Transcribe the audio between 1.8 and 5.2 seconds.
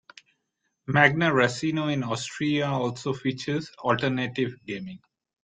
in Austria also features alternative gaming.